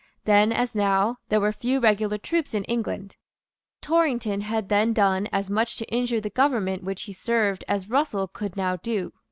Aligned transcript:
Then, 0.23 0.51
as 0.51 0.73
now, 0.73 1.19
there 1.29 1.39
were 1.39 1.51
few 1.51 1.79
regular 1.79 2.17
troops 2.17 2.55
in 2.55 2.63
England. 2.63 3.17
Torrington 3.83 4.41
had 4.41 4.67
then 4.67 4.93
done 4.93 5.29
as 5.31 5.47
much 5.47 5.75
to 5.77 5.85
injure 5.93 6.19
the 6.19 6.31
government 6.31 6.81
which 6.83 7.03
he 7.03 7.13
served 7.13 7.63
as 7.67 7.87
Russell 7.87 8.27
could 8.27 8.57
now 8.57 8.77
do. 8.77 9.13